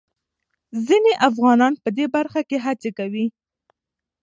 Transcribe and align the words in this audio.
ځينې 0.87 1.13
افغانان 1.27 1.73
په 1.83 1.89
دې 1.97 2.05
برخه 2.15 2.41
کې 2.49 2.57
هڅې 2.65 2.89
کوي. 2.99 3.25